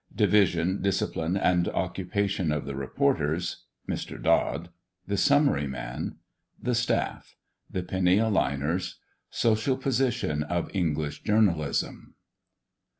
DIVISION, 0.15 0.81
DISCIPLINE, 0.81 1.37
AND 1.37 1.67
OCCUPATION 1.67 2.51
OF 2.51 2.65
THE 2.65 2.73
REPORTERS. 2.75 3.65
MR. 3.87 4.19
DOD. 4.19 4.69
THE 5.05 5.15
SUMMARY 5.15 5.67
MAN. 5.67 6.15
THE 6.59 6.73
STAFF. 6.73 7.35
THE 7.69 7.83
PENNY 7.83 8.17
A 8.17 8.29
LINERS. 8.29 8.95
SOCIAL 9.29 9.77
POSITION 9.77 10.41
OF 10.41 10.71
ENGLISH 10.73 11.21
JOURNALISM. 11.21 12.15